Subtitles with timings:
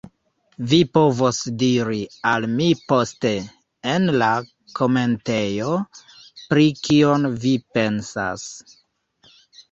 [0.69, 1.97] Vi povos diri
[2.29, 3.33] al mi poste,
[3.91, 4.29] en la
[4.79, 5.75] komentejo,
[6.53, 8.47] pri kion vi pensas.